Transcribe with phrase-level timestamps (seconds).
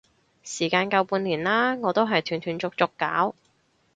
[0.43, 3.35] 時間夠半年啦，我都係斷斷續續搞